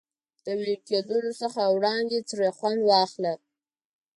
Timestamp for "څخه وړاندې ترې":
1.41-2.49